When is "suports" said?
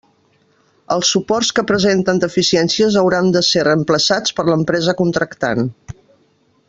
1.15-1.51